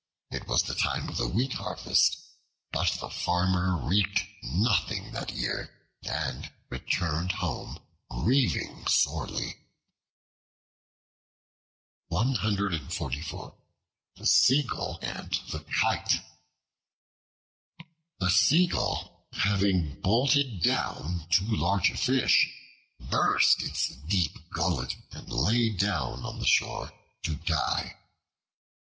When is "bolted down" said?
20.01-21.27